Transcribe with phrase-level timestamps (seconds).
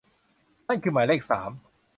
[0.67, 1.49] นั่นคือหมายเลขสาม